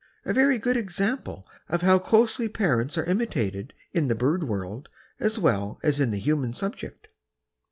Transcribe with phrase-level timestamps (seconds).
[0.25, 4.89] A very good example of how closely parents are imitated, in the bird world,
[5.19, 7.09] as well as in the human subject.